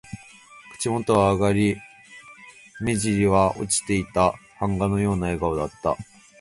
[0.73, 1.77] 口元は上がり、
[2.79, 4.33] 目じりは落ちていた。
[4.59, 5.95] 版画のような笑顔だった。